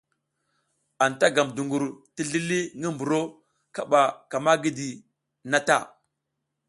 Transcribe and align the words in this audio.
Anta 1.05 1.25
gam 1.35 1.49
duƞgur 1.55 1.83
ti 2.13 2.21
zlili 2.29 2.59
ngi 2.79 2.89
mburo 2.95 3.19
kaɓa 3.75 4.01
ka 4.29 4.37
ma 4.45 4.51
gidi 4.63 4.87
na 5.49 5.57
ta. 5.67 5.75